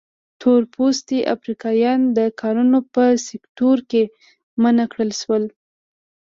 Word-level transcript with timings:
تور 0.41 0.61
پوستي 0.73 1.19
افریقایان 1.35 1.99
د 2.17 2.19
کانونو 2.41 2.79
په 2.93 3.03
سکتور 3.27 3.77
کې 3.89 4.03
منع 4.61 4.85
کړل 4.91 5.11
شول. 5.21 5.43